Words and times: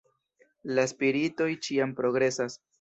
La 0.77 0.85
Spiritoj 0.93 1.49
ĉiam 1.69 1.97
progresas. 2.03 2.61